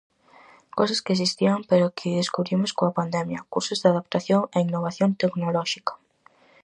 [0.77, 5.93] Cousas que existían pero que descubrimos coa pandemia: cursos de adaptación e innovación tecnolóxica.